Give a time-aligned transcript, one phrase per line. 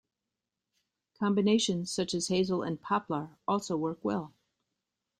[1.19, 4.33] Combinations such as hazel and poplar also work well.